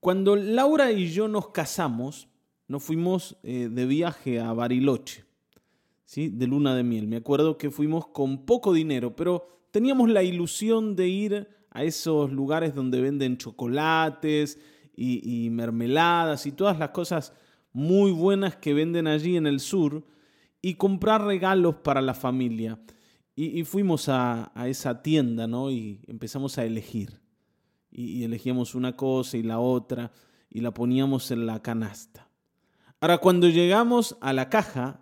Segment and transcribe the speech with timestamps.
[0.00, 2.28] Cuando Laura y yo nos casamos,
[2.68, 5.24] nos fuimos eh, de viaje a Bariloche,
[6.06, 6.30] ¿sí?
[6.30, 7.06] de luna de miel.
[7.06, 12.32] Me acuerdo que fuimos con poco dinero, pero teníamos la ilusión de ir a esos
[12.32, 14.58] lugares donde venden chocolates
[14.96, 17.32] y, mermeladas y todas las cosas
[17.72, 20.04] muy buenas que venden allí en el sur
[20.62, 22.78] y comprar regalos para la familia.
[23.36, 25.70] Y, fuimos a, esa tienda, ¿no?
[25.70, 27.20] Y empezamos a elegir.
[27.90, 30.12] Y, elegíamos una cosa y la otra
[30.48, 32.28] y la poníamos en la canasta.
[33.00, 35.00] Ahora, cuando llegamos a la caja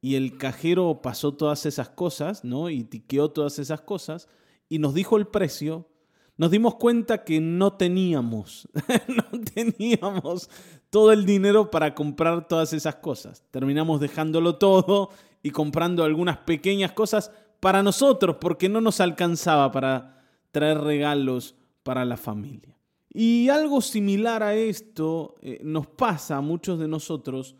[0.00, 2.70] y el cajero pasó todas esas cosas, ¿no?
[2.70, 4.28] Y tiqueó todas esas cosas
[4.68, 5.88] y nos dijo el precio,
[6.36, 8.68] nos dimos cuenta que no teníamos,
[9.08, 10.50] no teníamos
[10.90, 13.42] todo el dinero para comprar todas esas cosas.
[13.50, 15.10] Terminamos dejándolo todo
[15.42, 21.54] y comprando algunas pequeñas cosas para nosotros porque no nos alcanzaba para traer regalos
[21.86, 22.76] para la familia.
[23.14, 27.54] Y algo similar a esto eh, nos pasa a muchos de nosotros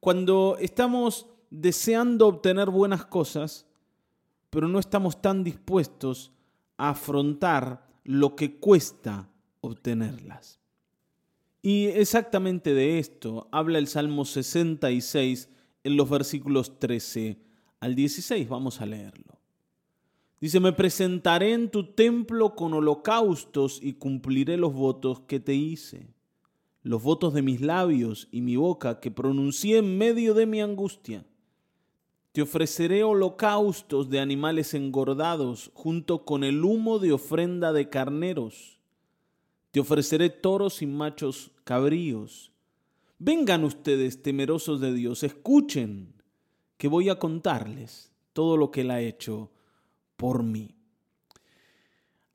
[0.00, 3.66] cuando estamos deseando obtener buenas cosas,
[4.50, 6.30] pero no estamos tan dispuestos
[6.76, 9.30] a afrontar lo que cuesta
[9.62, 10.60] obtenerlas.
[11.62, 15.48] Y exactamente de esto habla el Salmo 66
[15.84, 17.40] en los versículos 13
[17.80, 18.46] al 16.
[18.46, 19.29] Vamos a leerlo.
[20.40, 26.14] Dice, me presentaré en tu templo con holocaustos y cumpliré los votos que te hice,
[26.82, 31.26] los votos de mis labios y mi boca que pronuncié en medio de mi angustia.
[32.32, 38.80] Te ofreceré holocaustos de animales engordados junto con el humo de ofrenda de carneros.
[39.72, 42.50] Te ofreceré toros y machos cabríos.
[43.18, 46.14] Vengan ustedes, temerosos de Dios, escuchen,
[46.78, 49.50] que voy a contarles todo lo que Él ha hecho
[50.20, 50.76] por mí.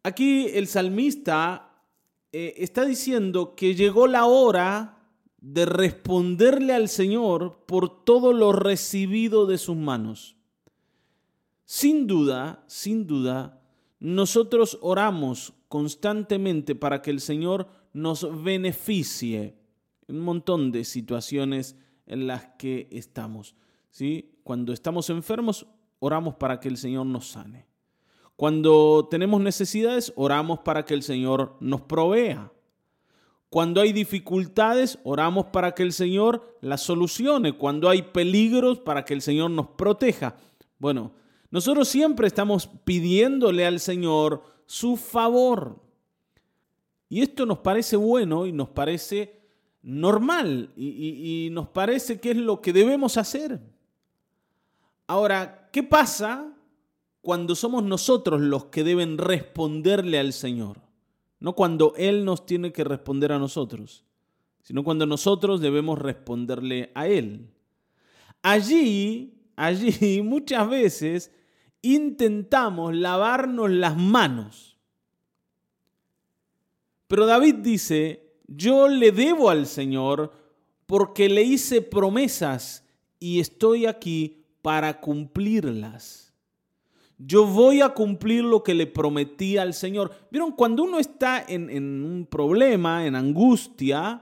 [0.02, 1.84] Aquí el salmista
[2.32, 4.98] eh, está diciendo que llegó la hora
[5.38, 10.36] de responderle al Señor por todo lo recibido de sus manos.
[11.64, 13.62] Sin duda, sin duda,
[14.00, 19.60] nosotros oramos constantemente para que el Señor nos beneficie
[20.08, 21.76] en un montón de situaciones
[22.08, 23.56] en las que estamos.
[23.92, 24.40] ¿sí?
[24.44, 25.68] Cuando estamos enfermos,
[26.00, 27.75] oramos para que el Señor nos sane.
[28.36, 32.52] Cuando tenemos necesidades, oramos para que el Señor nos provea.
[33.50, 37.58] Cuando hay dificultades, oramos para que el Señor las solucione.
[37.58, 40.36] Cuando hay peligros, para que el Señor nos proteja.
[40.78, 41.14] Bueno,
[41.52, 45.82] nosotros siempre estamos pidiéndole al Señor su favor.
[47.08, 49.40] Y esto nos parece bueno y nos parece
[49.82, 53.62] normal y, nos parece que es lo que debemos hacer.
[55.08, 56.52] Ahora, ¿qué pasa
[57.26, 60.78] cuando somos nosotros los que deben responderle al Señor?
[61.40, 64.06] No cuando Él nos tiene que responder a nosotros,
[64.62, 67.50] sino cuando nosotros debemos responderle a Él.
[68.44, 71.32] Allí, allí muchas veces
[71.82, 74.78] intentamos lavarnos las manos.
[77.08, 80.32] Pero David dice, yo le debo al Señor
[80.86, 82.86] porque le hice promesas
[83.20, 86.25] y estoy aquí para cumplirlas
[87.18, 90.12] yo voy a cumplir lo que le prometí al Señor.
[90.32, 91.70] Vieron, cuando uno está en,
[92.04, 94.22] un problema, en angustia,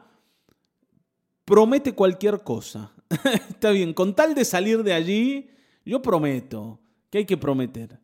[1.44, 2.94] promete cualquier cosa.
[3.50, 5.50] está bien, con tal de salir de allí,
[5.86, 8.00] yo prometo que hay que prometer,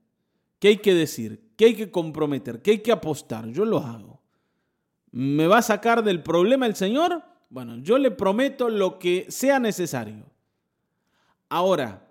[0.60, 3.48] que hay que decir, que hay que comprometer, que hay que apostar.
[3.50, 4.22] Yo lo hago.
[5.12, 7.24] ¿Me va a sacar del problema el Señor?
[7.50, 10.26] Bueno, yo le prometo lo que sea necesario.
[11.48, 12.08] Ahora,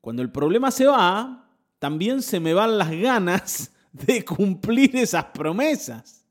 [0.00, 1.47] cuando el problema se va,
[1.78, 6.24] también se me van las ganas de cumplir esas promesas.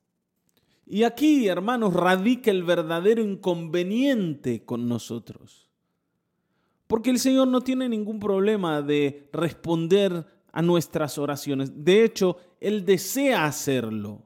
[0.85, 5.69] Y aquí, hermanos, radica el verdadero inconveniente con nosotros.
[6.88, 11.84] Porque el Señor no tiene ningún problema de responder a nuestras oraciones.
[11.84, 14.25] De hecho, Él desea hacerlo.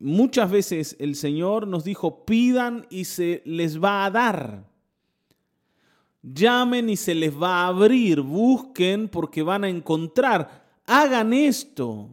[0.00, 4.75] Muchas veces el Señor nos dijo, pidan y se les va a dar.
[6.28, 8.20] Llamen y se les va a abrir.
[8.20, 10.64] Busquen porque van a encontrar.
[10.84, 12.10] Hagan esto.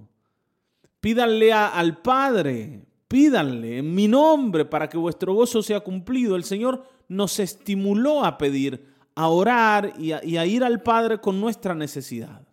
[1.00, 2.86] Pídanle al Padre.
[3.08, 6.36] Pídanle en mi nombre para que vuestro gozo sea cumplido.
[6.36, 11.20] El Señor nos estimuló a pedir, a orar y a, y a ir al Padre
[11.20, 12.48] con nuestra necesidad.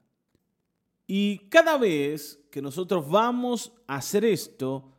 [1.06, 4.92] Y cada vez que nosotros vamos a hacer esto,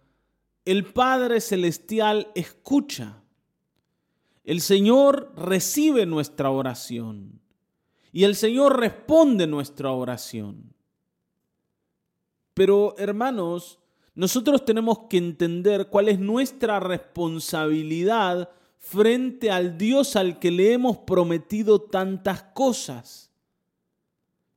[0.63, 3.20] el Padre Celestial escucha
[4.43, 7.41] el Señor recibe nuestra oración
[8.11, 10.73] y el Señor responde nuestra oración.
[12.53, 13.79] Pero hermanos,
[14.13, 20.97] nosotros tenemos que entender cuál es nuestra responsabilidad frente al Dios al que le hemos
[20.97, 23.31] prometido tantas cosas.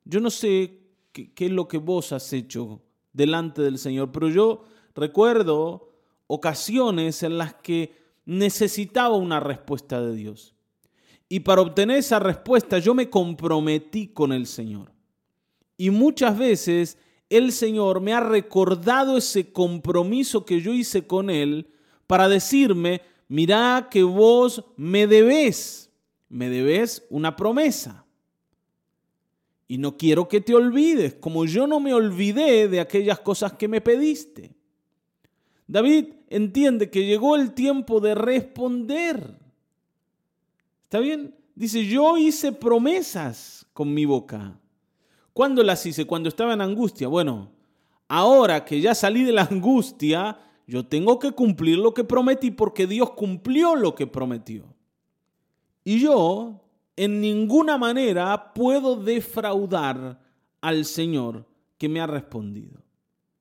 [0.05, 0.81] Yo no sé
[1.13, 2.83] qué, es lo que vos has hecho
[3.13, 4.65] delante del Señor, pero yo
[4.95, 5.93] recuerdo
[6.27, 10.55] ocasiones en las que necesitaba una respuesta de Dios.
[11.29, 14.93] Y para obtener esa respuesta yo me comprometí con el Señor.
[15.77, 16.99] Y muchas veces
[17.29, 21.69] el Señor me ha recordado ese compromiso que yo hice con Él
[22.07, 25.91] para decirme, mira que vos me debes,
[26.29, 28.05] me debes una promesa.
[29.67, 33.67] Y no quiero que te olvides, como yo no me olvidé de aquellas cosas que
[33.67, 34.55] me pediste.
[35.67, 39.39] David entiende que llegó el tiempo de responder.
[40.85, 41.35] ¿Está bien?
[41.55, 44.59] Dice, yo hice promesas con mi boca.
[45.33, 46.07] ¿Cuándo las hice?
[46.07, 47.07] Cuando estaba en angustia.
[47.07, 47.53] Bueno,
[48.09, 52.89] ahora que ya salí de la angustia, yo tengo que cumplir lo que prometí porque
[52.89, 54.65] Dios cumplió lo que prometió.
[55.85, 56.61] Y yo
[56.97, 60.21] en ninguna manera puedo defraudar
[60.61, 61.47] al Señor
[61.79, 62.84] que me ha respondido.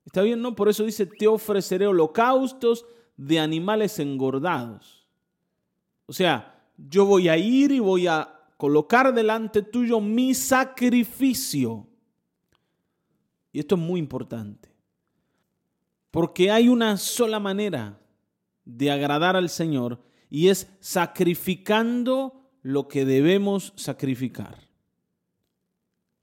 [0.04, 0.40] ¿Está bien?
[0.40, 0.54] ¿No?
[0.54, 2.86] Por eso dice, te ofreceré holocaustos
[3.16, 5.06] de animales engordados.
[6.06, 11.86] O sea, yo voy a ir y voy a colocar delante tuyo mi sacrificio.
[13.52, 14.68] Y esto es muy importante.
[16.10, 18.00] Porque hay una sola manera
[18.64, 24.58] de agradar al Señor y es sacrificando lo que debemos sacrificar.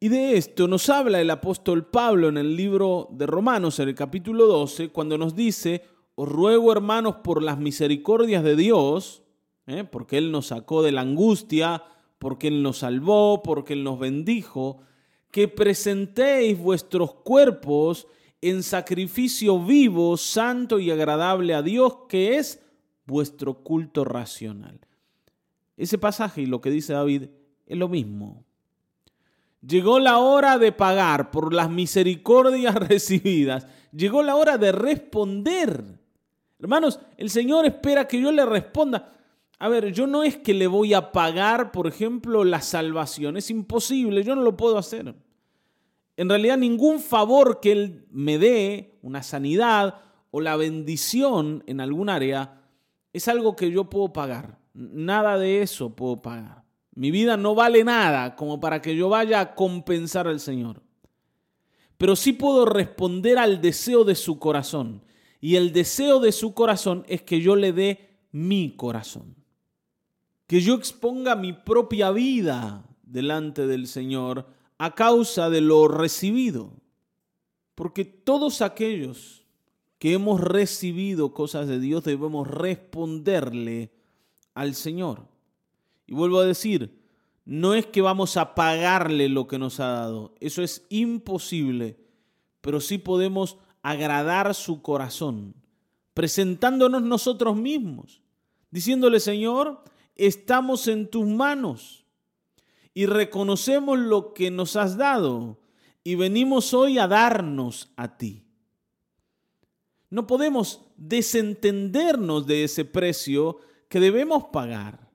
[0.04, 3.94] Y de esto nos habla el apóstol Pablo en el libro de Romanos, en el
[3.94, 5.84] capítulo 12, cuando nos dice,
[6.16, 9.22] os ruego hermanos por las misericordias de Dios,
[9.68, 9.84] ¿eh?
[9.84, 11.84] porque Él nos sacó de la angustia,
[12.18, 14.80] porque Él nos salvó, porque Él nos bendijo,
[15.30, 18.08] que presentéis vuestros cuerpos
[18.42, 22.60] en sacrificio vivo, santo y agradable a Dios, que es
[23.06, 24.80] vuestro culto racional.
[25.78, 27.26] Ese pasaje y lo que dice David
[27.68, 28.44] es lo mismo.
[29.66, 33.68] Llegó la hora de pagar por las misericordias recibidas.
[33.92, 35.84] Llegó la hora de responder.
[36.60, 39.14] Hermanos, el Señor espera que yo le responda.
[39.60, 43.38] A ver, yo no es que le voy a pagar, por ejemplo, la salvación.
[43.38, 45.14] Es imposible, yo no lo puedo hacer.
[46.18, 52.10] En realidad, ningún favor que Él me dé, una sanidad o la bendición en algún
[52.10, 52.62] área,
[53.14, 54.58] es algo que yo puedo pagar.
[54.74, 56.61] Nada de eso puedo pagar.
[56.94, 60.82] Mi vida no vale nada como para que yo vaya a compensar al Señor.
[61.98, 65.04] Pero sí puedo responder al deseo de su corazón.
[65.40, 69.36] Y el deseo de su corazón es que yo le dé mi corazón.
[70.48, 74.48] Que yo exponga mi propia vida delante del Señor
[74.78, 76.74] a causa de lo recibido.
[77.76, 79.46] Porque todos aquellos
[79.98, 83.92] que hemos recibido cosas de Dios debemos responderle
[84.56, 85.31] al Señor.
[86.12, 87.00] Y vuelvo a decir,
[87.46, 92.04] no es que vamos a pagarle lo que nos ha dado, eso es imposible,
[92.60, 95.56] pero sí podemos agradar su corazón,
[96.14, 98.22] presentándonos nosotros mismos,
[98.72, 99.86] diciéndole, Señor,
[100.18, 102.04] estamos en tus manos
[102.94, 105.62] y reconocemos lo que nos has dado
[106.04, 108.44] y venimos hoy a darnos a ti.
[110.10, 115.11] No podemos desentendernos de ese precio que debemos pagar.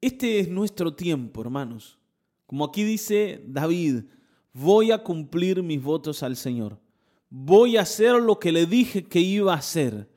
[0.00, 1.98] Este es nuestro tiempo, hermanos.
[2.46, 4.04] Como aquí dice David,
[4.52, 6.78] voy a cumplir mis votos al Señor.
[7.30, 10.08] Voy a hacer lo que le dije que iba a hacer.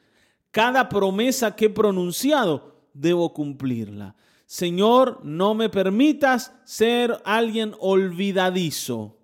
[0.51, 4.15] Cada promesa que he pronunciado, debo cumplirla.
[4.45, 9.17] Señor, no me permitas ser alguien olvidadizo.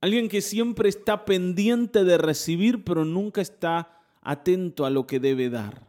[0.00, 5.48] Alguien que siempre está pendiente de recibir, pero nunca está atento a lo que debe
[5.48, 5.86] dar.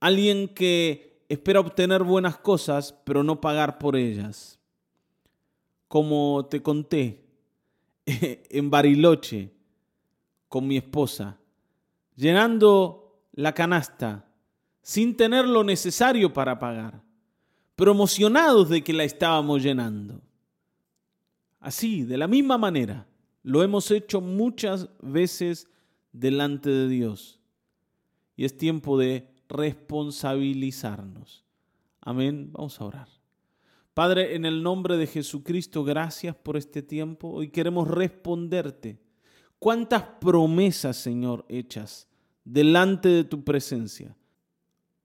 [0.00, 4.58] Alguien que espera obtener buenas cosas, pero no pagar por ellas.
[5.88, 7.24] Como te conté
[8.06, 9.52] en Bariloche
[10.48, 11.38] con mi esposa,
[12.14, 14.26] llenando la canasta
[14.82, 17.02] sin tener lo necesario para pagar,
[17.74, 20.22] pero emocionados de que la estábamos llenando.
[21.58, 23.06] Así, de la misma manera,
[23.42, 25.68] lo hemos hecho muchas veces
[26.12, 27.40] delante de Dios.
[28.36, 31.44] Y es tiempo de responsabilizarnos.
[32.00, 32.50] Amén.
[32.52, 33.08] Vamos a orar.
[33.94, 37.30] Padre, en el nombre de Jesucristo, gracias por este tiempo.
[37.30, 38.98] Hoy queremos responderte.
[39.58, 42.06] ¿Cuántas promesas, Señor, hechas
[42.44, 44.14] delante de tu presencia?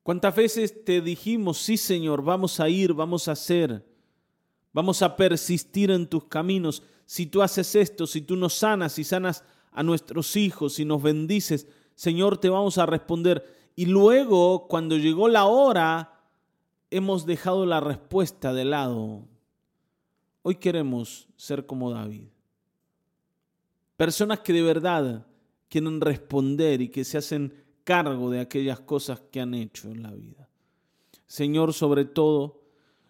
[0.04, 3.86] ¿Cuántas veces te dijimos, sí, Señor, vamos a ir, vamos a hacer?
[4.74, 6.84] Vamos a persistir en tus caminos.
[7.06, 11.02] Si tú haces esto, si tú nos sanas, si sanas a nuestros hijos, si nos
[11.02, 13.61] bendices, Señor, te vamos a responder.
[13.76, 16.20] Y luego, cuando llegó la hora,
[16.90, 19.24] hemos dejado la respuesta de lado.
[20.44, 22.28] Hoy queremos ser como David.
[23.96, 25.28] Personas que de verdad
[25.70, 30.12] quieren responder y que se hacen cargo de aquellas cosas que han hecho en la
[30.12, 30.50] vida.
[31.28, 32.62] Señor, sobre todo,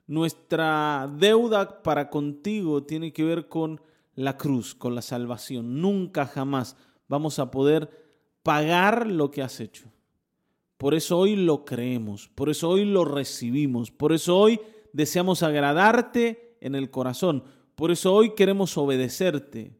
[0.07, 3.81] nuestra deuda para contigo tiene que ver con
[4.15, 5.81] la cruz, con la salvación.
[5.81, 6.75] Nunca jamás
[7.07, 7.89] vamos a poder
[8.43, 9.89] pagar lo que has hecho.
[10.81, 14.59] Por eso hoy lo creemos, por eso hoy lo recibimos, por eso hoy
[14.93, 17.43] deseamos agradarte en el corazón,
[17.75, 19.77] por eso hoy queremos obedecerte.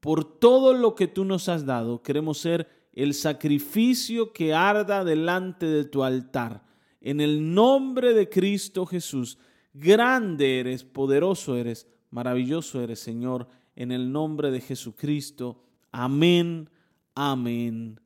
[0.00, 5.66] Por todo lo que tú nos has dado, queremos ser el sacrificio que arda delante
[5.66, 6.64] de tu altar.
[7.02, 9.36] En el nombre de Cristo Jesús,
[9.74, 15.62] Grande eres, poderoso eres, maravilloso eres, Señor, en el nombre de Jesucristo.
[15.90, 16.70] Amén,
[17.14, 18.00] amén,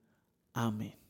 [0.52, 1.05] amén.